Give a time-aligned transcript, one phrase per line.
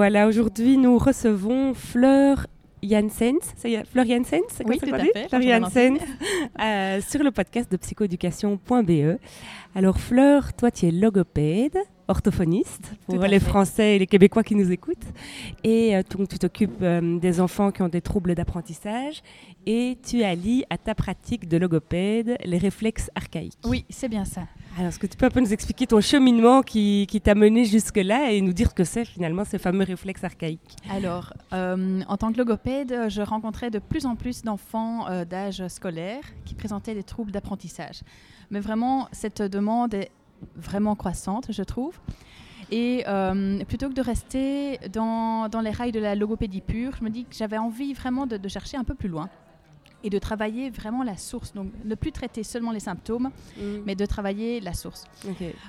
[0.00, 2.46] Voilà, aujourd'hui nous recevons Fleur
[2.82, 3.52] Janssens,
[3.92, 5.98] Fleur Janssens, c'est oui, tout à fait, Fleur Janssens,
[6.58, 9.18] euh, sur le podcast de psychoéducation.be.
[9.74, 11.76] Alors Fleur, toi tu es logopède,
[12.10, 15.06] orthophoniste pour les Français et les Québécois qui nous écoutent.
[15.64, 19.22] Et euh, tu t'occupes euh, des enfants qui ont des troubles d'apprentissage
[19.66, 23.58] et tu allies à ta pratique de logopède les réflexes archaïques.
[23.64, 24.42] Oui, c'est bien ça.
[24.76, 28.32] Alors, est-ce que tu peux un peu nous expliquer ton cheminement qui, t'a mené jusque-là
[28.32, 32.32] et nous dire ce que c'est finalement ces fameux réflexes archaïques Alors, euh, en tant
[32.32, 37.32] que logopède, je rencontrais de plus en plus d'enfants d'âge scolaire qui présentaient des troubles
[37.32, 38.00] d'apprentissage.
[38.50, 40.10] Mais vraiment, cette demande est
[40.56, 41.98] vraiment croissante, je trouve.
[42.70, 47.04] Et euh, plutôt que de rester dans, dans, les rails de la logopédie pure, je
[47.04, 49.28] me dis que j'avais envie vraiment de, chercher un peu plus loin
[50.02, 51.52] et de travailler vraiment la source.
[51.52, 53.62] Donc, ne plus traiter seulement les symptômes, mm.
[53.84, 55.04] mais de travailler la source.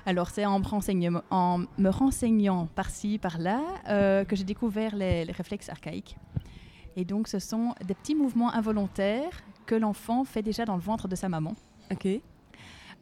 [0.06, 0.62] Alors, c'est en,
[1.32, 6.16] en, me renseignant par-ci, par-là, euh, que j'ai découvert les, les, réflexes archaïques.
[6.96, 11.08] Et donc, ce sont des petits mouvements involontaires que l'enfant fait déjà dans le ventre
[11.08, 11.56] de sa maman,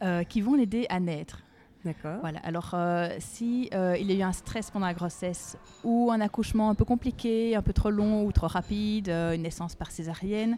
[0.01, 1.41] euh, qui vont l'aider à naître.
[1.85, 2.17] D'accord.
[2.21, 2.39] Voilà.
[2.39, 6.19] Alors, euh, si euh, il y a eu un stress pendant la grossesse ou un
[6.19, 9.91] accouchement un peu compliqué, un peu trop long ou trop rapide, euh, une naissance par
[9.91, 10.57] césarienne,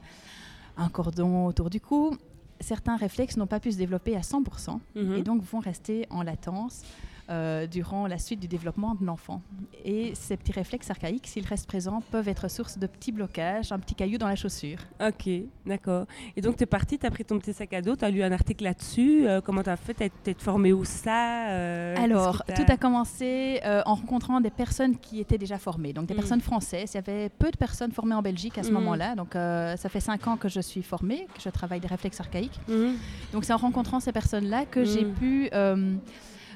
[0.78, 2.18] un cordon autour du cou,
[2.60, 5.14] certains réflexes n'ont pas pu se développer à 100% mhm.
[5.14, 6.82] et donc vont rester en latence
[7.32, 9.42] euh, durant la suite du développement de l'enfant.
[9.86, 13.80] Et ces petits réflexes archaïques, s'ils restent présents, peuvent être source de petits blocages, un
[13.80, 14.80] petit caillou dans la chaussure.
[15.00, 15.30] Ok,
[15.66, 16.08] d'accord.
[16.36, 18.10] Et donc tu es partie, tu as pris ton petit sac à dos, tu as
[18.10, 19.26] lu un article là-dessus.
[19.28, 23.62] Euh, comment tu as fait Tu es, formée où ça euh, Alors, tout a commencé
[23.64, 26.18] en rencontrant des personnes qui étaient déjà formées, donc des mm.
[26.18, 26.92] personnes françaises.
[26.94, 28.74] Il y avait peu de personnes formées en Belgique à ce mm.
[28.74, 29.16] moment-là.
[29.16, 32.60] Donc ça fait cinq ans que je suis formée, que je travaille des réflexes archaïques.
[32.68, 32.96] Mm.
[33.32, 35.50] Donc c'est en rencontrant ces personnes-là que j'ai pu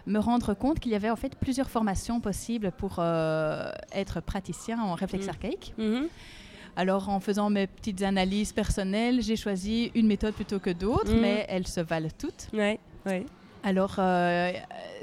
[0.07, 4.79] me rendre compte qu'il y avait en fait plusieurs formations possibles pour euh, être praticien
[4.81, 5.29] en réflexe mm.
[5.29, 5.73] archaïque.
[5.79, 6.07] Mm-hmm.
[6.77, 11.21] Alors, en faisant mes petites analyses personnelles, j'ai choisi une méthode plutôt que d'autres, mm.
[11.21, 12.49] mais elles se valent toutes.
[12.53, 13.25] Ouais, ouais.
[13.63, 14.51] Alors, euh,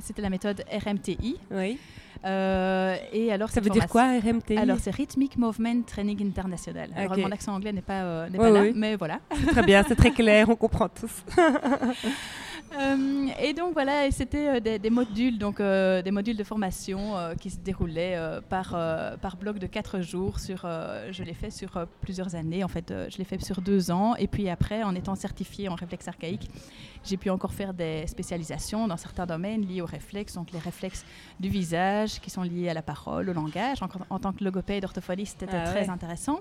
[0.01, 1.37] c'était la méthode RMTI.
[1.51, 1.79] Oui.
[2.25, 6.91] Euh, et alors, ça veut dire quoi RMTI Alors, c'est Rhythmic Movement Training International.
[6.95, 9.19] Alors, mon accent anglais n'est pas, pas là, mais voilà.
[9.51, 11.25] Très bien, c'est très clair, on comprend tous.
[12.79, 17.51] Euh, et donc voilà, c'était euh, des, modules, donc euh, des modules de formation qui
[17.51, 18.19] se déroulaient
[18.49, 18.77] par,
[19.21, 20.41] par bloc de quatre jours.
[20.41, 20.67] Sur,
[21.11, 24.15] je l'ai fait sur plusieurs années, en fait, je l'ai fait sur deux ans.
[24.17, 26.51] Et puis après, en étant certifié en réflexe archaïque,
[27.05, 31.05] j'ai pu encore faire des spécialisations dans certains domaines liés aux réflexes, donc les réflexes
[31.41, 33.79] du visage qui sont liés à la parole, au langage.
[34.11, 36.41] En, tant que logopède, orthophoniste, c'était ah très intéressant.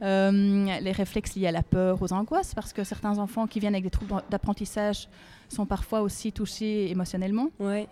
[0.00, 3.84] les réflexes liés à la peur, aux angoisses, parce que certains enfants qui viennent avec
[3.84, 5.08] des troubles d'apprentissage
[5.48, 7.50] sont parfois aussi touchés émotionnellement.
[7.58, 7.88] Ouais.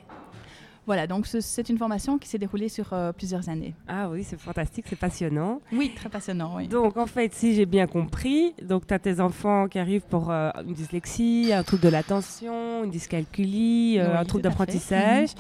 [0.86, 3.74] Voilà, donc c'est une formation qui s'est déroulée sur euh, plusieurs années.
[3.88, 5.62] Ah oui, c'est fantastique, c'est passionnant.
[5.72, 6.68] Oui, très passionnant, oui.
[6.68, 10.30] Donc en fait, si j'ai bien compris, donc tu as tes enfants qui arrivent pour
[10.30, 15.30] euh, une dyslexie, un trouble de l'attention, une dyscalculie, euh, un trouble d'apprentissage,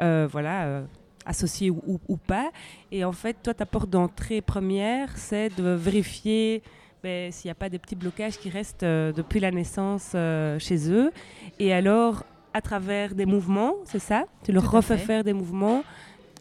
[0.00, 0.24] mhm.
[0.24, 0.84] voilà,
[1.26, 2.50] associé ou, ou, pas.
[2.90, 6.62] Et en fait, toi, ta porte d'entrée première, c'est de vérifier
[7.04, 10.58] ben, s'il n'y a pas des petits blocages qui restent euh, depuis la naissance euh,
[10.58, 11.12] chez eux.
[11.58, 14.24] Et alors, à travers des mouvements, c'est ça?
[14.42, 15.84] Tu leur refais faire des mouvements?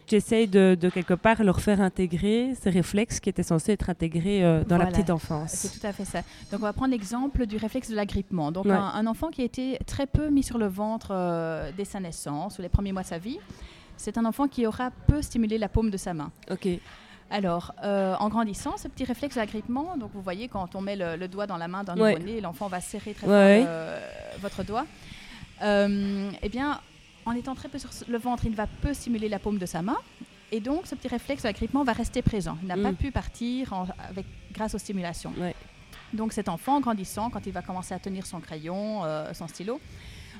[0.07, 4.41] Tu essayes de, quelque part leur faire intégrer ces réflexes qui étaient censés être intégrés
[4.45, 5.51] euh, dans la petite enfance.
[5.51, 6.19] C'est tout à fait ça.
[6.49, 8.53] Donc on va prendre l'exemple du réflexe de l'agrippement.
[8.53, 11.09] Donc un, enfant qui a été très peu mis sur le ventre
[11.75, 13.39] dès sa naissance ou les premiers mois de sa vie,
[13.97, 16.31] c'est un enfant qui aura peu stimulé la paume de sa main.
[16.49, 16.67] Ok.
[17.33, 21.27] Alors, euh, en grandissant, ce petit réflexe d'agrippement, donc vous voyez quand on met le,
[21.27, 23.99] doigt dans la main d'un nouveau-né, l'enfant va serrer très fort euh,
[24.39, 24.85] votre doigt.
[25.63, 26.79] Euh, eh bien,
[27.25, 29.81] en étant très peu sur le ventre, il va peu stimuler la paume de sa
[29.81, 29.97] main.
[30.51, 32.55] Et donc, ce petit réflexe d'agrippement va rester présent.
[32.61, 32.97] Il n'a pas mm.
[32.97, 33.73] pu partir
[34.07, 35.33] avec, grâce aux stimulations.
[36.13, 39.01] Donc, cet enfant, en grandissant, quand il va commencer à tenir son crayon,
[39.33, 39.81] son stylo,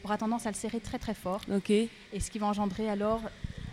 [0.03, 1.41] aura tendance à le serrer très très fort.
[2.13, 3.21] Et ce qui va engendrer alors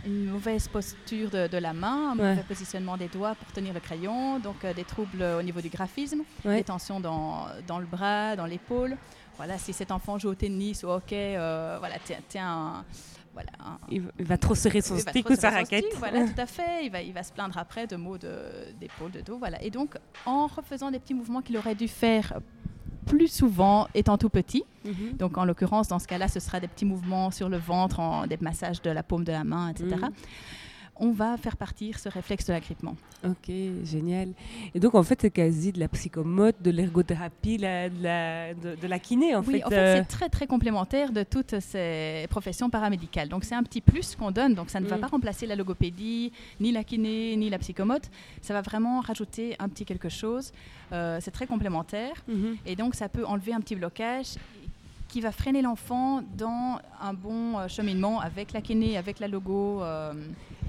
[0.05, 4.39] une mauvaise posture de, la main, un mauvais positionnement des doigts pour tenir le crayon,
[4.39, 8.45] donc euh, des troubles au niveau du graphisme, des tensions dans, dans, le bras, dans
[8.45, 8.97] l'épaule.
[9.37, 11.95] voilà, si cet enfant joue au tennis ou au hockey, voilà,
[12.27, 12.83] tiens,
[13.33, 13.51] voilà,
[13.89, 15.85] il, va trop serrer son stick ou sa raquette.
[15.97, 16.85] voilà, tout à fait.
[16.85, 19.37] Il va, il va se plaindre après de mots d'épaule, de, de dos.
[19.37, 19.61] Voilà.
[19.63, 19.95] Et donc,
[20.25, 22.39] en refaisant des petits mouvements qu'il aurait dû faire
[23.05, 24.63] plus souvent étant tout petit.
[24.85, 25.17] Mhm.
[25.17, 28.27] Donc, en l'occurrence, dans ce cas-là, ce sera des petits mouvements sur le ventre, en,
[28.27, 29.97] des massages de la paume de la main, etc
[31.01, 32.95] on va faire partir ce réflexe de l'agrippement.
[33.25, 33.51] Ok,
[33.83, 34.29] génial.
[34.75, 38.99] Et donc, en fait, c'est quasi de la psychomote, de l'ergothérapie, de, la, de, la
[38.99, 39.65] kiné, en oui, fait.
[39.65, 39.97] en fait, euh.
[39.97, 43.29] c'est très, très complémentaire de toutes ces professions paramédicales.
[43.29, 44.53] Donc, c'est un petit plus qu'on donne.
[44.53, 45.01] Donc, ça ne va mm.
[45.01, 48.09] pas remplacer la logopédie, ni la kiné, ni la psychomote.
[48.41, 50.51] Ça va vraiment rajouter un petit quelque chose.
[50.93, 52.13] Euh, c'est très complémentaire.
[52.29, 52.57] Mm-hmm.
[52.67, 54.35] Et donc, ça peut enlever un petit blocage
[55.11, 59.83] qui va freiner l'enfant dans un bon euh, cheminement avec la kiné, avec la logo.
[59.83, 60.13] Euh.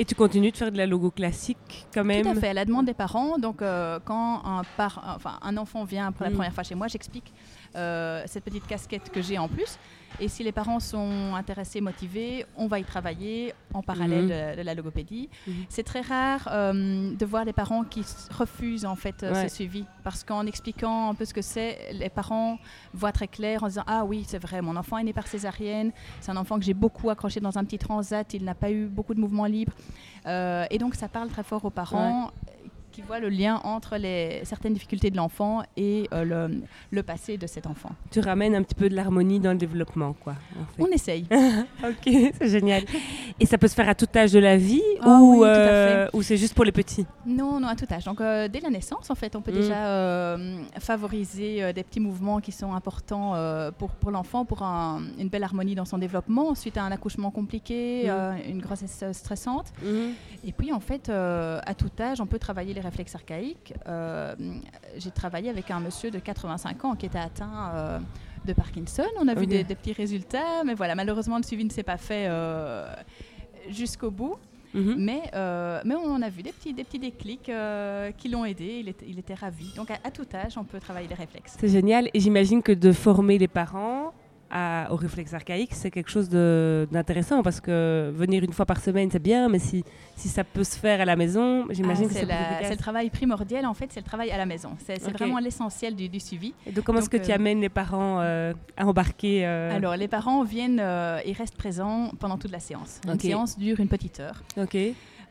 [0.01, 2.53] Et tu continues de faire de la logo classique quand même Tout à fait, à
[2.53, 3.39] la demande des parents.
[3.39, 6.35] Donc euh, quand un, enfin, un enfant vient pour la mm.
[6.35, 7.33] première fois chez moi, j'explique
[7.75, 9.79] cette petite casquette que j'ai en plus.
[10.21, 14.57] Et si les parents sont intéressés, motivés, on va y travailler en parallèle mhm.
[14.57, 15.29] de, la logopédie.
[15.47, 15.55] Mhm.
[15.69, 19.85] C'est très rare euh, de voir des parents qui refusent en fait euh, ce suivi
[20.05, 22.59] parce qu'en expliquant un peu ce que c'est, les parents
[22.93, 25.93] voient très clair en disant ah oui c'est vrai mon enfant est né par césarienne,
[26.21, 28.87] c'est un enfant que j'ai beaucoup accroché dans un petit transat, il n'a pas eu
[28.87, 29.73] beaucoup de mouvements libres
[30.27, 32.31] euh, et donc ça parle très fort aux parents
[32.93, 37.39] qui voit le lien entre les, certaines difficultés de l'enfant et euh, le, le, passé
[37.39, 37.91] de cet enfant.
[38.11, 40.35] Tu ramènes un petit peu de l'harmonie dans le développement, quoi.
[40.79, 41.27] On essaye.
[41.85, 42.85] ok, c'est génial.
[43.41, 46.23] Et ça peut se faire à tout âge de la vie ah ou, euh, ou
[46.23, 47.07] c'est juste pour les petits?
[47.27, 48.05] Non, non, à tout âge.
[48.05, 49.55] Donc euh, dès la naissance, en fait, on peut mm.
[49.55, 50.37] déjà
[50.79, 53.35] favoriser des petits mouvements qui sont importants
[53.79, 58.11] pour, pour l'enfant, pour une belle harmonie dans son développement, suite à un accouchement compliqué,
[58.11, 58.51] mm.
[58.51, 59.73] une grossesse stressante.
[59.83, 60.11] Mm.
[60.45, 64.35] Et puis, en fait, à tout âge, on peut travailler les réflexes archaïques, euh,
[64.97, 67.99] j'ai travaillé avec un monsieur de 85 ans qui était atteint euh,
[68.45, 69.07] de Parkinson.
[69.19, 72.27] On a vu des, petits résultats, mais voilà, malheureusement, le suivi ne s'est pas fait
[72.29, 72.87] euh,
[73.69, 74.37] jusqu'au bout.
[74.75, 74.95] Mhm.
[74.97, 75.21] mais,
[75.85, 77.51] mais on a vu des petits, des petits déclics
[78.17, 78.79] qui l'ont aidé.
[78.81, 79.71] Il était, il était ravi.
[79.77, 81.57] Donc, à, à, tout âge, on peut travailler les réflexes.
[81.61, 82.09] C'est génial.
[82.15, 84.15] Et j'imagine que de former les parents
[84.91, 89.23] au réflexe archaïque, c'est quelque chose d'intéressant parce que venir une fois par semaine, c'est
[89.23, 89.85] bien, mais si,
[90.17, 93.11] si ça peut se faire à la maison, j'imagine ah, que c'est C'est le travail
[93.11, 94.71] primordial, en fait, c'est le travail à la maison.
[94.85, 96.55] C'est vraiment l'essentiel du, suivi.
[96.67, 99.77] Et donc, comment est-ce que tu euh, amènes les parents euh, à embarquer euh?
[99.77, 103.01] Alors, les parents viennent et restent présents pendant toute la séance.
[103.07, 104.43] Une séance dure une petite heure.
[104.57, 104.77] Ok.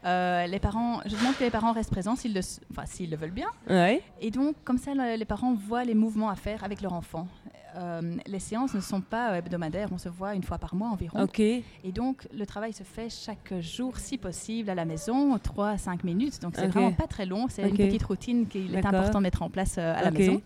[0.04, 3.32] Les parents, je demande que les parents restent présents s'ils le, enfin, s'ils le veulent
[3.32, 3.50] bien.
[3.70, 4.02] Ouais.
[4.20, 7.28] Et donc, comme ça, les parents voient les mouvements à faire avec leur enfant.
[7.76, 11.28] Euh, les séances ne sont pas hebdomadaires, on se voit une fois par mois environ.
[11.38, 15.78] Et donc, le travail se fait chaque jour, si possible, à la maison, 3 à
[15.78, 16.42] 5 minutes.
[16.42, 17.48] Donc, c'est vraiment pas très long.
[17.50, 20.42] C'est une petite routine qu'il est important de mettre en place euh, à la maison.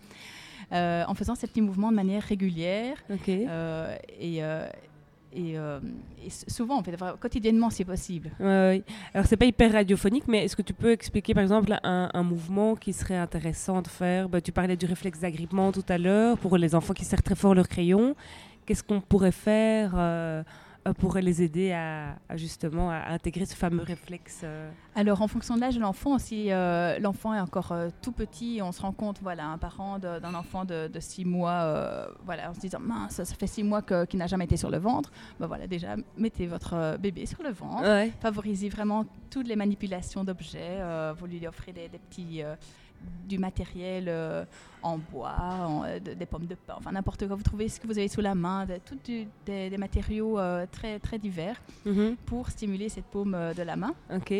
[0.72, 2.96] Euh, en faisant ces petits mouvements de manière régulière.
[3.26, 4.68] et, euh,
[5.36, 5.56] et,
[6.48, 8.30] souvent, en fait, quotidiennement, c'est possible.
[8.40, 8.82] Oui,
[9.14, 12.74] Alors, c'est pas hyper radiophonique, mais est-ce que tu peux expliquer, par exemple, un, mouvement
[12.74, 14.28] qui serait intéressant de faire?
[14.28, 17.34] Bah, Tu parlais du réflexe d'agrippement tout à l'heure pour les enfants qui serrent très
[17.34, 18.16] fort leur crayon.
[18.64, 20.42] Qu'est-ce qu'on pourrait faire euh, euh,
[20.94, 24.70] pourrait les aider à, justement à intégrer ce fameux réflexe euh.
[24.94, 28.72] Alors, en fonction de l'âge de l'enfant, si euh, l'enfant est encore tout petit, on
[28.72, 32.80] se rend compte, voilà, un parent d'un enfant de, 6 mois, voilà, en se disant,
[32.80, 35.96] mince, ça fait 6 mois qu'il n'a jamais été sur le ventre, ben voilà, déjà,
[36.16, 37.86] mettez votre bébé sur le ventre,
[38.20, 40.80] favorisez vraiment toutes les manipulations d'objets,
[41.18, 42.42] vous lui offrez des, des petits
[43.26, 44.44] du matériel euh,
[44.82, 45.34] en bois,
[45.84, 47.34] euh, des pommes de pain, enfin n'importe quoi.
[47.34, 48.96] Vous trouvez ce que vous avez sous la main, tout
[49.44, 52.16] des, matériaux euh, très, très divers mhm.
[52.24, 53.94] pour stimuler cette paume de la main.
[54.14, 54.32] Ok.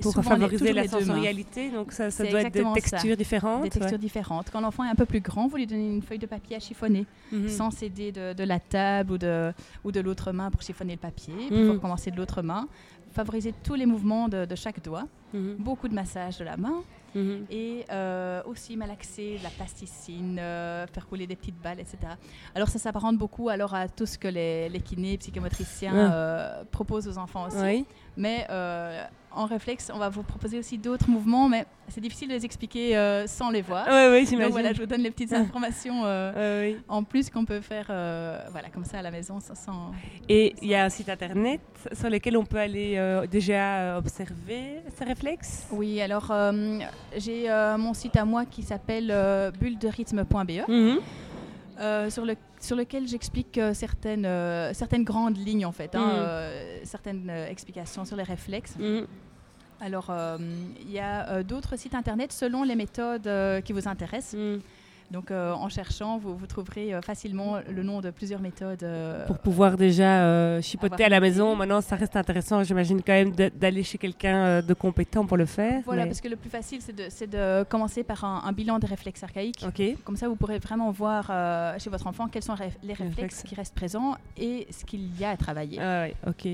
[0.00, 3.64] Pour favoriser la sensorialité, donc ça, ça doit être des textures différentes.
[3.64, 4.50] Des textures différentes.
[4.50, 6.60] Quand l'enfant est un peu plus grand, vous lui donnez une feuille de papier à
[6.60, 7.48] chiffonner, mhm.
[7.48, 9.52] sans s'aider de, la table ou de,
[9.84, 11.80] ou de l'autre main pour chiffonner le papier, pour mhm.
[11.80, 12.68] commencer de l'autre main.
[13.10, 15.06] Favoriser tous les mouvements de, chaque doigt.
[15.58, 16.82] Beaucoup de massage de la main.
[17.18, 17.46] Mhm.
[17.50, 21.98] Et euh, aussi malaxer, la plasticine, euh, faire couler des petites balles, etc.
[22.54, 27.08] Alors ça s'apparente beaucoup alors à tout ce que les, les kinés, psychomotriciens euh, proposent
[27.08, 27.84] aux enfants aussi.
[28.18, 28.46] Mais
[29.38, 32.96] en réflexe, on va vous proposer aussi d'autres mouvements, mais c'est difficile de les expliquer
[32.96, 33.86] euh, sans les voir.
[33.86, 34.40] Oui, oui, j'imagine.
[34.40, 38.40] Donc voilà, je vous donne les petites informations euh, en plus qu'on peut faire euh,
[38.50, 39.38] voilà, comme ça à la maison.
[39.40, 39.92] Sans,
[40.28, 41.60] Et il y a un site internet
[41.92, 46.32] sur lequel on peut aller déjà observer ces réflexes Oui, alors
[47.16, 47.48] j'ai
[47.78, 49.14] mon site à moi qui s'appelle
[49.60, 50.68] bullederythme.be.
[50.68, 51.00] Mhm.
[52.10, 54.28] sur, le, sur lequel j'explique certaines,
[54.74, 56.84] certaines grandes lignes en fait, hein, mhm.
[56.84, 58.76] certaines explications sur les réflexes.
[58.78, 59.06] Mhm.
[59.80, 60.38] Alors, euh,
[60.80, 64.34] il y a euh, d'autres sites internet selon les méthodes euh, qui vous intéressent.
[64.34, 64.58] Mm.
[65.10, 68.82] Donc euh, en cherchant, vous, vous trouverez euh, facilement le nom de plusieurs méthodes.
[68.82, 73.32] euh, Pour pouvoir déjà chipoter à la maison, maintenant ça reste intéressant, j'imagine quand même
[73.32, 75.80] d'aller chez quelqu'un de compétent pour le faire.
[75.86, 78.86] Voilà, mais- parce que le plus facile, c'est de, commencer par un, un bilan des
[78.86, 79.64] réflexes archaïques.
[80.04, 81.32] Comme ça, vous pourrez vraiment voir
[81.80, 83.42] chez votre enfant quels sont les les réflexes réflexes.
[83.44, 85.78] qui restent présents et ce qu'il y a à travailler.
[85.80, 86.46] Ah ouais, ok.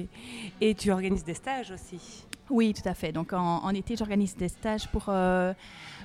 [0.61, 2.25] Et tu organises des stages aussi.
[2.51, 3.13] Oui, tout à fait.
[3.13, 5.53] Donc en, en été, j'organise des stages pour, euh,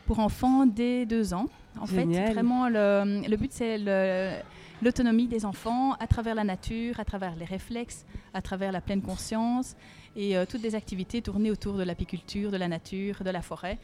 [0.05, 1.47] pour enfants dès deux ans.
[1.79, 2.27] En Génial.
[2.27, 3.77] fait, vraiment, le, le but, c'est
[4.81, 9.01] l'autonomie des enfants à travers la nature, à travers les réflexes, à travers la pleine
[9.01, 9.75] conscience
[10.15, 13.77] et euh, toutes des activités tournées autour de l'apiculture, de la nature, de la forêt.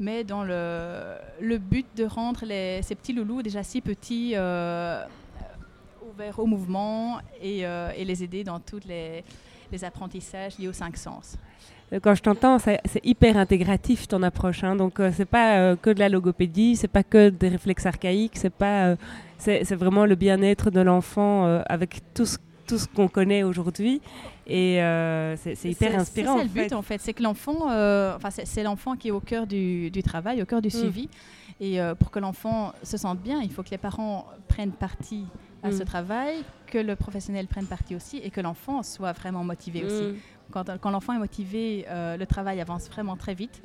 [0.00, 5.04] Mais dans le, le but de rendre les- ces petits loulous déjà si petits euh,
[6.10, 9.24] ouverts au mouvement et, et les aider dans tous les,
[9.70, 11.36] les apprentissages liés aux cinq sens.
[11.92, 14.62] Euh, Quand je t'entends, c'est hyper intégratif ton approche.
[14.64, 14.76] hein.
[14.76, 18.36] Donc euh, c'est pas euh, que de la logopédie, c'est pas que des réflexes archaïques,
[18.36, 18.96] c'est pas, euh,
[19.38, 24.02] c'est vraiment le bien-être de l'enfant avec tout ce tout ce qu'on connaît aujourd'hui.
[24.46, 24.78] Et
[25.38, 26.36] c'est hyper inspirant.
[26.36, 26.74] C'est le but fait.
[26.74, 30.42] en fait, c'est que l'enfant, enfin c'est l'enfant qui est au cœur du, du travail,
[30.42, 30.70] au cœur du Mm.
[30.72, 31.08] suivi.
[31.62, 35.24] Et pour que l'enfant se sente bien, il faut que les parents prennent partie
[35.62, 35.86] à ce Mm.
[35.86, 36.34] travail,
[36.66, 40.04] que le professionnel prenne partie aussi et que l'enfant soit vraiment motivé aussi.
[40.50, 43.62] Quand, quand l'enfant est motivé, euh, le travail avance vraiment très vite.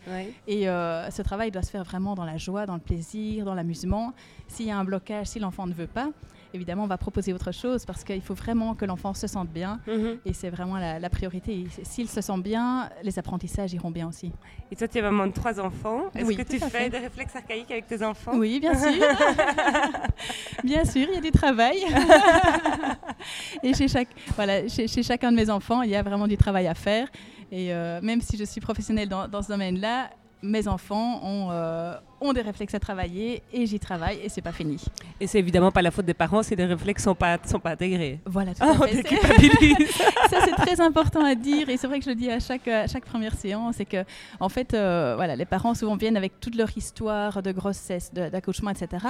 [0.48, 3.56] Et euh, ce travail doit se faire vraiment dans la joie, dans le plaisir, dans
[3.56, 4.14] l'amusement.
[4.48, 6.10] S'il y a un blocage, si l'enfant ne veut pas,
[6.54, 9.80] évidemment, on va proposer autre chose parce qu'il faut vraiment que l'enfant se sente bien.
[9.88, 10.18] Mhm.
[10.26, 11.66] Et c'est vraiment la, la priorité.
[11.84, 14.32] S'il se sent bien, les apprentissages iront bien aussi.
[14.72, 16.04] Et toi, tu es maman de trois enfants.
[16.16, 16.90] Est-ce Oui, que tu fais fait.
[16.90, 18.32] des réflexes archaïques avec tes enfants?
[18.36, 18.92] Oui, bien sûr.
[20.64, 21.78] bien sûr, il y a du travail.
[23.64, 26.38] et chez, chaque, voilà, chez, chez chacun de mes enfants, il y a vraiment du
[26.38, 27.08] travail à faire.
[27.52, 30.10] Et euh, même si je suis professionnelle dans, dans ce domaine-là,
[30.44, 34.52] mes enfants ont, euh, ont des réflexes à travailler et j'y travaille et c'est pas
[34.52, 34.78] fini.
[35.20, 37.72] Et c'est évidemment pas la faute des parents si les réflexes sont pas sont pas
[37.72, 38.20] intégrés.
[38.26, 39.04] Voilà, tout Ah, à fait.
[40.30, 42.68] Ça c'est très important à dire et c'est vrai que je le dis à chaque,
[42.68, 44.04] à chaque première séance c'est que
[44.40, 48.70] en fait euh, voilà les parents souvent viennent avec toute leur histoire de grossesse d'accouchement
[48.72, 49.08] etc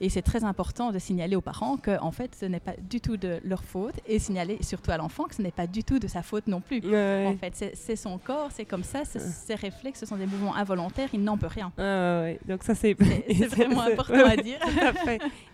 [0.00, 3.00] et c'est très important de signaler aux parents que en fait ce n'est pas du
[3.00, 5.98] tout de leur faute et signaler surtout à l'enfant que ce n'est pas du tout
[5.98, 7.26] de sa faute non plus Ouais.
[7.28, 10.56] en fait c'est son corps c'est comme ça c'est- ses réflexes ce sont des mouvements
[10.56, 12.40] involontaires il n'en peut rien Ah, ouais, ouais.
[12.48, 12.94] Donc ça c'est
[13.50, 14.58] vraiment important à dire.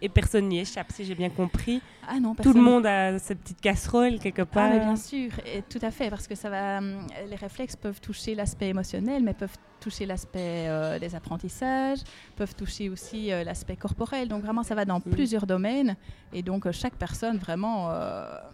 [0.03, 1.81] Et personne n'y échappe, si j'ai bien compris.
[2.09, 4.71] ah non Tout le monde a ses petites casseroles quelque Ah, part.
[4.71, 8.35] mais bien sûr, et tout à fait, parce que ça va, les réflexes peuvent toucher
[8.35, 12.01] l'aspect émotionnel, mais peuvent toucher l'aspect euh, des apprentissages,
[12.35, 14.27] peuvent toucher aussi euh, l'aspect corporel.
[14.27, 15.11] Donc vraiment, ça va dans Mm.
[15.13, 15.95] plusieurs domaines,
[16.33, 17.77] et donc euh, chaque personne vraiment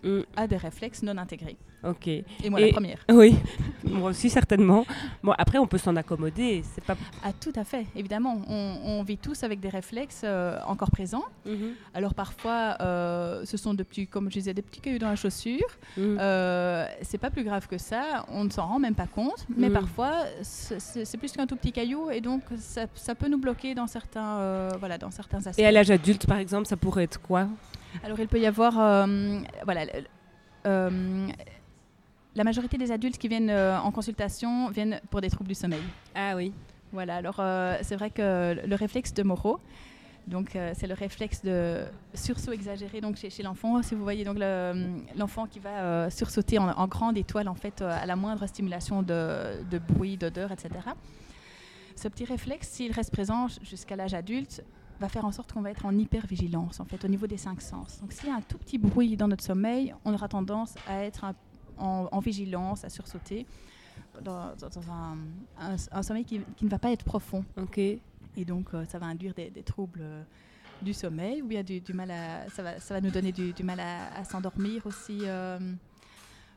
[0.02, 1.56] Mm, a des réflexes non intégrés.
[1.84, 2.06] Ok.
[2.08, 2.98] Et moi, Et- la première.
[3.12, 3.36] Oui,
[3.84, 4.84] moi aussi certainement.
[5.22, 6.62] Bon, après on peut s'en accommoder.
[6.74, 6.96] C'est pas.
[7.24, 8.40] Ah, tout à fait, évidemment.
[8.48, 11.24] On, on vit tous avec des réflexes euh, encore présents.
[11.94, 15.16] Alors parfois, euh, ce sont des petits, comme je disais, des petits cailloux dans la
[15.16, 15.66] chaussure.
[15.96, 16.16] Mm.
[16.20, 19.68] Euh, c'est pas plus grave que ça, on ne s'en rend même pas compte, mais
[19.68, 19.72] Mm.
[19.72, 20.12] parfois
[20.42, 24.68] c'est plus qu'un tout petit caillou et donc ça, ça peut nous bloquer dans certains,
[24.78, 25.58] voilà, dans certains aspects.
[25.60, 27.46] Et à l'âge adulte, par exemple, ça pourrait être quoi?
[28.04, 28.72] Alors il peut y avoir,
[29.64, 29.84] voilà,
[32.34, 35.82] la majorité des adultes qui viennent euh, en consultation viennent pour des troubles du sommeil.
[36.14, 36.52] Ah oui.
[36.92, 39.58] Voilà, alors euh, c'est vrai que le réflexe de Moreau,
[40.26, 41.82] donc euh, c'est le réflexe de
[42.14, 43.82] sursaut exagéré donc chez, chez l'enfant.
[43.82, 47.80] Si vous voyez donc le- l'enfant qui va sursauter en, en grande étoile en fait
[47.82, 50.70] à la moindre stimulation de, de bruit, d'odeur, etc.
[51.96, 54.62] Ce petit réflexe, s'il reste présent jusqu'à l'âge adulte,
[55.00, 57.60] va faire en sorte qu'on va être en hypervigilance en fait au niveau des cinq
[57.62, 57.98] sens.
[58.00, 61.02] Donc s'il y a un tout petit bruit dans notre sommeil, on aura tendance à
[61.04, 61.34] être un-
[61.82, 63.46] en, en vigilance, à sursauter
[64.22, 64.54] dans,
[64.90, 65.16] un,
[65.58, 67.44] un- un sommeil qui, qui ne va pas être profond.
[67.56, 67.78] Ok.
[67.78, 70.22] Et donc, euh, ça va induire des, des troubles euh,
[70.80, 72.48] du sommeil ou bien du, du mal à.
[72.50, 75.20] Ça va, ça va nous donner du, du mal à, à s'endormir aussi.
[75.22, 75.58] euh,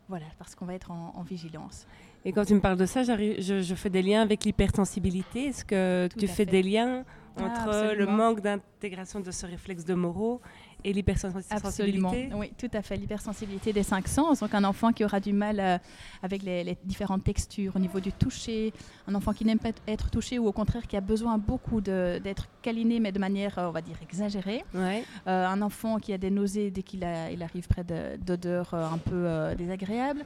[0.07, 1.87] voilà, parce qu'on va être en, en vigilance.
[2.25, 5.45] Et quand tu me parles de ça, je, je fais des liens avec l'hypersensibilité.
[5.47, 6.45] Est-ce que Tout tu fais fait.
[6.47, 7.03] des liens
[7.37, 8.11] Ah, entre le absolument.
[8.13, 10.41] manque d'intégration de ce réflexe de Moreau
[10.83, 12.11] et Absolument.
[12.11, 12.95] l'hypersensibilité Oui, tout à fait.
[12.97, 14.39] L'hypersensibilité des cinq sens.
[14.39, 15.77] Donc, un enfant qui aura du mal euh,
[16.23, 18.73] avec les, les différentes textures au niveau du toucher,
[19.07, 22.47] un enfant qui n'aime pas être touché ou au contraire qui a besoin beaucoup d'être
[22.63, 24.63] câliné, mais de manière, euh, on va dire, exagérée.
[24.73, 25.03] Ouais.
[25.27, 28.87] Euh, un enfant qui a des nausées dès qu'il il arrive près de- d'odeurs euh,
[28.87, 30.23] un peu désagréables.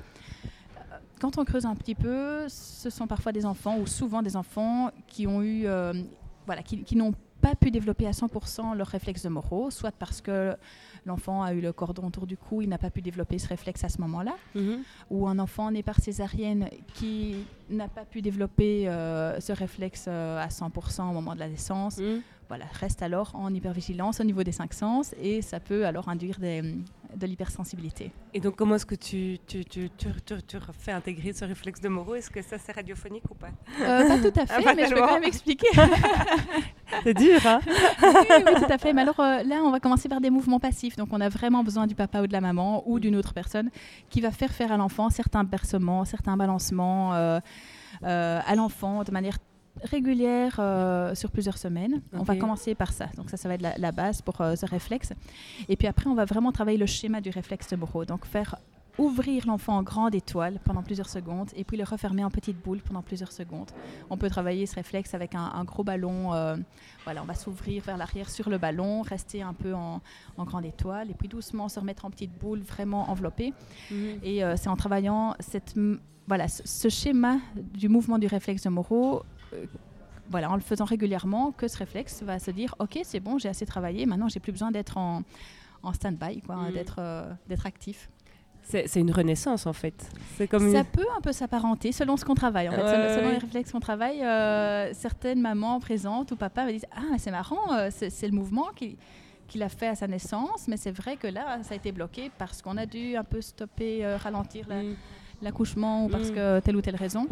[1.20, 4.91] Quand on creuse un petit peu, ce sont parfois des enfants, ou souvent des enfants,
[5.08, 5.94] qui ont eu, euh,
[6.46, 10.20] voilà, qui, qui n'ont pas pu développer à 100% leur réflexe de moraux, soit parce
[10.22, 10.56] que
[11.06, 13.84] l'enfant a eu le cordon autour du cou, il n'a pas pu développer ce réflexe
[13.86, 14.79] à ce moment-là, Mhm.
[15.10, 17.36] ou un enfant né par césarienne qui
[17.70, 21.98] n'a pas pu développer euh, ce réflexe euh, à 100% au moment de la naissance,
[22.00, 22.22] Mhm.
[22.50, 26.39] voilà, reste alors en hypervigilance au niveau des cinq sens et ça peut alors induire
[26.39, 26.62] des,
[27.16, 28.12] de l'hypersensibilité.
[28.34, 30.08] Et donc, comment est-ce que tu, tu, tu, tu,
[30.78, 32.16] fais intégrer ce réflexe de Moreau?
[32.16, 33.50] Est-ce que ça, c'est radiophonique ou pas?
[33.82, 35.08] Euh, pas tout à fait, Ah, pas mais je tellement.
[35.08, 35.68] quand même expliquer.
[37.04, 37.60] C'est dur, hein?
[38.01, 38.10] Oui,
[38.48, 38.94] oui, tout à fait.
[38.94, 40.96] Mais alors euh, là, on va commencer par des mouvements passifs.
[40.96, 43.70] Donc, on a vraiment besoin du papa ou de la maman ou d'une autre personne
[44.10, 47.39] qui va faire faire à l'enfant certains bercements, certains balancements euh,
[48.04, 49.38] euh, à l'enfant de manière
[49.83, 52.01] régulière euh, sur plusieurs semaines.
[52.13, 53.07] On va commencer par ça.
[53.15, 55.13] Donc ça, ça va être la, la base pour euh, ce réflexe.
[55.67, 58.05] Et puis après, on va vraiment travailler le schéma du réflexe de Moreau.
[58.05, 58.55] Donc faire
[58.98, 62.79] ouvrir l'enfant en grande étoile pendant plusieurs secondes et puis le refermer en petite boule
[62.81, 63.71] pendant plusieurs secondes.
[64.09, 66.33] On peut travailler ce réflexe avec un, un gros ballon.
[66.33, 66.57] euh,
[67.05, 70.01] voilà, on va s'ouvrir vers l'arrière sur le ballon, rester un peu en,
[70.36, 73.53] en grande étoile et puis doucement se remettre en petite boule vraiment enveloppée.
[73.89, 74.19] Mhm.
[74.21, 75.75] Et euh, c'est en travaillant cette,
[76.27, 79.24] voilà, ce, ce schéma du mouvement du réflexe de Moreau,
[80.29, 83.50] voilà, en le faisant régulièrement, que ce réflexe va se dire Ok, c'est bon, j'ai
[83.50, 85.24] assez travaillé, maintenant j'ai plus besoin d'être en,
[85.84, 86.74] en stand-by, quoi, Mhm.
[86.74, 88.10] d'être euh, d'être actif.
[88.62, 90.12] C'est c'est une renaissance, en fait.
[90.38, 90.86] C'est comme Ça une...
[90.86, 92.70] peut un peu s'apparenter selon ce qu'on travaille.
[92.70, 92.84] En fait.
[92.84, 97.18] Ouais, selon, les réflexes qu'on travaille, euh, certaines mamans présentes ou papas me disent Ah,
[97.18, 98.98] c'est marrant, euh, c'est le mouvement qui
[99.48, 102.29] qu'il a fait à sa naissance, mais c'est vrai que là, ça a été bloqué
[102.38, 104.94] parce qu'on a dû un peu stopper, euh, ralentir Mhm.
[105.41, 106.36] l'accouchement ou parce Mm.
[106.36, 107.25] que telle ou telle raison.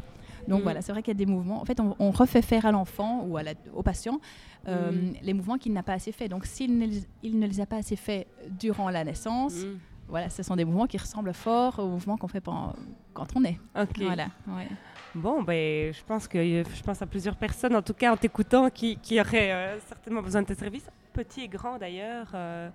[0.47, 0.63] Donc Mm.
[0.63, 1.61] voilà, c'est vrai qu'il y a des mouvements.
[1.61, 4.19] En fait, on, on refait faire à l'enfant ou à la- au patient
[4.67, 5.13] euh, Mm.
[5.21, 6.27] les mouvements qu'il n'a pas assez fait.
[6.27, 8.27] Donc s'il ne, les- il ne les a pas assez fait
[8.59, 9.77] durant la naissance, Mhm.
[10.09, 12.73] voilà, ce sont des mouvements qui ressemblent fort aux mouvements qu'on fait pendant-
[13.13, 13.57] quand on est.
[13.79, 13.99] Ok.
[14.01, 14.27] Voilà.
[14.47, 14.67] ouais.
[15.15, 18.69] Bon, ben, je pense que je pense à plusieurs personnes, en tout cas en t'écoutant,
[18.69, 22.69] qui, qui auraient euh, certainement besoin de tes services, petits et grands d'ailleurs, euh,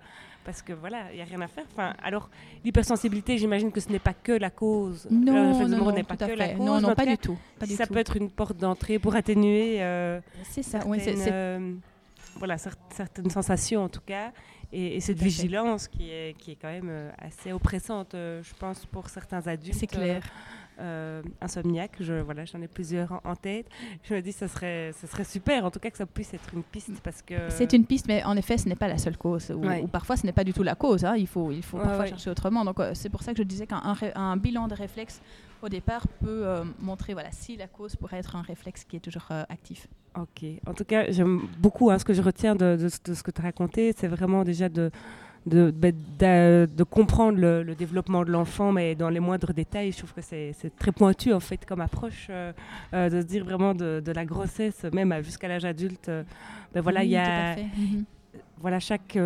[0.45, 1.65] parce que voilà, il n'y a rien à faire.
[1.71, 2.29] Enfin, alors,
[2.65, 5.07] l'hypersensibilité, j'imagine que ce n'est pas que la cause.
[5.09, 6.65] Non, non, n'est pas la cause.
[6.65, 7.37] Non, non, cas, du tout.
[7.59, 7.93] Pas du ça tout.
[7.93, 10.19] peut être une porte d'entrée pour atténuer euh,
[10.49, 10.79] C'est ça.
[10.85, 11.73] oui, c'est- certaines, euh,
[12.37, 12.57] voilà,
[13.29, 14.31] sensations en tout cas,
[14.71, 15.29] et, et cette Tout à fait.
[15.29, 19.45] vigilance qui est, qui est quand même euh, assez oppressante, euh, je pense, pour certains
[19.47, 19.77] adultes.
[19.79, 20.23] c'est clair.
[20.25, 20.27] euh,
[21.41, 23.67] insomniaques, je, voilà, j'en ai plusieurs en, en tête.
[24.03, 26.53] Je me dis, ce serait, ce serait super, en tout cas, que ça puisse être
[26.53, 27.35] une piste parce que.
[27.49, 29.51] C'est une piste, mais en effet, ce n'est pas la seule cause.
[29.51, 29.81] Ou, Ouais.
[29.81, 31.05] ou parfois, ce n'est pas du tout la cause.
[31.05, 31.15] hein.
[31.17, 32.09] Il faut, il faut Ouais, parfois ouais.
[32.09, 32.65] chercher autrement.
[32.65, 35.21] Donc, euh, c'est pour ça que je disais qu'un bilan de réflexe,
[35.61, 38.99] au départ, peut euh, montrer voilà, si la cause pourrait être un réflexe qui est
[38.99, 39.87] toujours euh, actif.
[40.19, 40.45] Ok.
[40.67, 43.31] En tout cas, j'aime beaucoup hein, ce que je retiens de, de de ce que
[43.31, 43.93] tu as raconté.
[43.97, 44.91] C'est vraiment déjà de,
[45.45, 45.73] de,
[46.19, 49.91] d'a- de comprendre le, le développement de l'enfant, mais dans les moindres détails.
[49.91, 52.53] Je trouve que c'est très pointu, en fait, comme approche, euh,
[52.93, 56.07] euh, de se dire vraiment de, de la grossesse, même à- jusqu'à l'âge adulte.
[56.09, 56.23] euh,
[56.73, 57.55] ben voilà, Oui, il y à a.
[57.57, 58.03] Mhm.
[58.61, 59.17] voilà, chaque,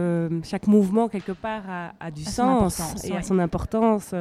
[0.43, 3.21] chaque mouvement, quelque part, a, a du sens et a ouais.
[3.23, 4.15] son importance.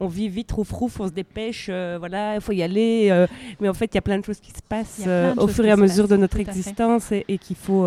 [0.00, 3.26] On vit vite, rouf, rouf, on se dépêche, voilà, il faut y aller.
[3.60, 5.70] mais en fait, il y a plein de choses qui se passent au fur et
[5.70, 7.86] à mesure de notre à existence et, et qu'il faut,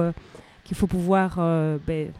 [0.63, 1.36] qu'il faut pouvoir
[1.88, 2.12] ben,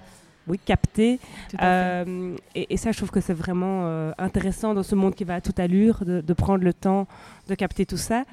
[0.48, 0.60] oui,
[0.94, 1.20] fait.
[1.62, 5.24] Euh, et, et ça, je trouve que c'est vraiment euh, intéressant dans ce monde qui
[5.24, 7.08] va à toute allure, de, de prendre le temps
[7.48, 8.24] de capter tout ça.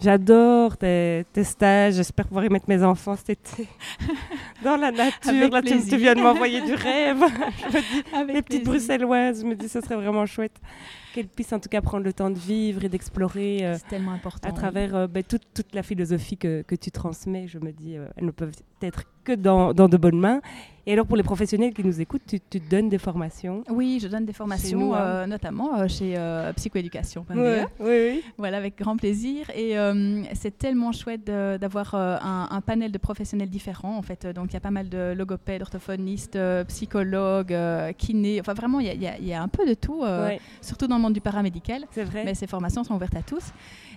[0.00, 3.68] J'adore tes, tes stages, j'espère pouvoir y mettre mes enfants cet été.
[4.64, 7.18] Dans la nature, là tu, viens de m'envoyer du rêve.
[7.70, 8.64] je me dis, Avec les petites plaisir.
[8.64, 10.58] bruxelloises, je me dis ce serait vraiment chouette
[11.12, 14.12] qu'elles puissent en tout cas prendre le temps de vivre et d'explorer euh, C'est tellement
[14.12, 14.48] important.
[14.48, 17.46] à travers euh, ben, toute, toute la philosophie que, que tu transmets.
[17.48, 20.40] Je me dis, euh, elles ne peuvent être que dans, dans de bonnes mains.
[20.84, 24.08] Et alors pour les professionnels qui nous écoutent, tu, tu donnes des formations Oui, je
[24.08, 24.98] donne des formations, nous, hein.
[25.00, 26.16] euh, notamment chez
[26.56, 27.30] Psychoéducation.be.
[27.36, 28.22] oui, oui.
[28.36, 29.48] Voilà, avec grand plaisir.
[29.54, 29.76] Et
[30.34, 33.96] c'est tellement chouette d'avoir un, un panel de professionnels différents.
[33.96, 37.56] En fait, donc il y a pas mal de logopèdes, orthophonistes, psychologues,
[37.98, 38.40] kinés.
[38.40, 41.12] Enfin, vraiment, il y y, y a un peu de tout, Ouais, surtout dans monde
[41.12, 41.84] du paramédical.
[41.96, 42.22] vrai.
[42.24, 43.52] Mais ces formations sont ouvertes à tous.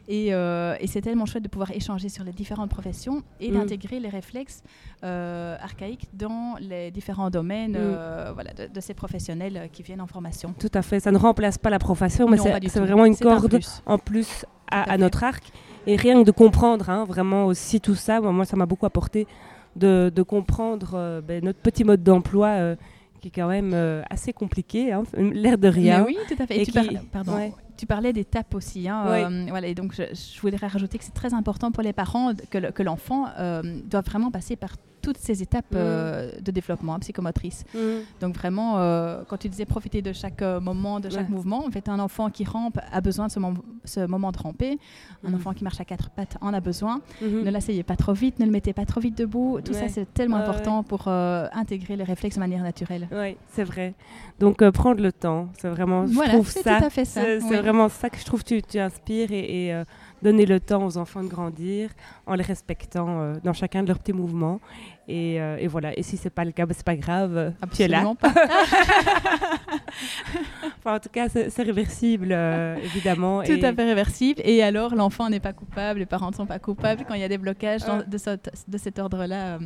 [0.08, 3.54] Et, euh, et c'est tellement chouette de pouvoir échanger sur les différentes professions et Mm.
[3.56, 4.62] d'intégrer les réflexes
[5.04, 7.78] euh, archaïques dans les différents domaines Mm.
[7.80, 10.54] euh, voilà, de, de ces professionnels euh, qui viennent en formation.
[10.60, 11.00] Tout à fait.
[11.00, 13.82] Ça ne remplace pas la profession, mais c'est- vraiment une un corde plus.
[13.86, 15.44] en plus à, notre arc.
[15.88, 19.28] Et rien que de comprendre hein, vraiment aussi tout ça, moi, ça m'a beaucoup apporté
[19.76, 22.76] de, de comprendre ben, notre petit mode d'emploi
[23.26, 26.02] qui est quand même euh, assez compliqué, hein, l'air de rien.
[26.02, 26.58] Mais oui, tout à fait.
[26.58, 27.52] Et Et tu, qui- par- pardon, ouais.
[27.76, 28.88] tu parlais d'étapes aussi.
[28.88, 31.94] Hein, euh, voilà, et donc, je, je voudrais rajouter que c'est très important pour les
[31.94, 34.76] parents que l'enfant euh, doit vraiment passer par
[35.06, 36.42] toutes ces étapes Mm.
[36.48, 37.64] de développement psychomotrice.
[37.74, 37.80] Mm.
[38.22, 41.36] Donc vraiment, euh, quand tu disais profiter de chaque euh, moment, de chaque Ouais.
[41.36, 44.38] mouvement, en fait, un enfant qui rampe a besoin de ce, mom- ce moment de
[44.38, 44.78] ramper.
[45.24, 45.36] Un Mhm.
[45.36, 47.02] enfant qui marche à quatre pattes en a besoin.
[47.22, 47.44] Mhm.
[47.46, 49.60] Ne l'asseyez pas trop vite, ne le mettez pas trop vite debout.
[49.64, 53.08] Tout ça, c'est tellement important pour euh, intégrer les réflexes de manière naturelle.
[53.12, 53.94] Oui, c'est vrai.
[54.40, 56.80] Donc euh, prendre le temps, c'est vraiment, je Voilà, trouve ça.
[56.90, 57.56] C'est oui.
[57.58, 59.84] vraiment ça que je trouve que tu, tu inspires et, et, euh,
[60.22, 61.90] donner le temps aux enfants de grandir
[62.26, 64.60] en les respectant euh, dans chacun de leurs petits mouvements.
[65.08, 65.98] Et, euh, et voilà.
[65.98, 67.38] Et si c'est pas le cas, ben, c'est pas grave.
[67.38, 67.98] euh, Tu es là.
[68.00, 68.34] Absolument pas.
[70.80, 73.42] Enfin, en tout cas, c'est réversible, euh, évidemment.
[73.44, 74.42] Tout et- à fait réversible.
[74.44, 77.24] Et alors, l'enfant n'est pas coupable, les parents ne sont pas coupables quand il y
[77.24, 79.60] a des blocages dans- de, ce- de cet ordre-là.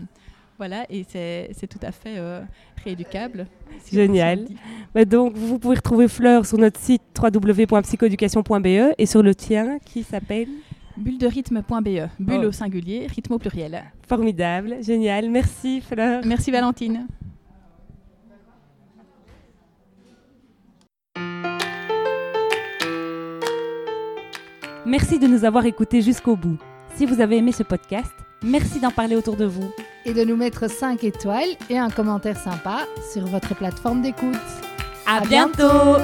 [0.60, 2.42] Voilà, et c'est tout à fait euh,
[2.84, 3.48] rééducable.
[3.80, 4.46] si Génial.
[4.94, 10.04] Mais donc, vous pouvez retrouver Fleur sur notre site www.psychoeducation.be et sur le tien qui
[10.04, 10.50] s'appelle
[10.98, 12.48] Bulle de rythme.be, bulle Oh.
[12.48, 13.86] au singulier, rythme au pluriel.
[14.06, 15.30] Formidable, génial.
[15.30, 16.24] Merci Fleur.
[16.26, 17.08] Merci Valentine.
[24.86, 26.58] Merci de nous avoir écoutés jusqu'au bout.
[26.96, 28.12] Si vous avez aimé ce podcast,
[28.44, 29.72] merci d'en parler autour de vous.
[30.06, 34.36] Et de nous mettre 5 étoiles et un commentaire sympa sur votre plateforme d'écoute.
[35.06, 35.98] À À bientôt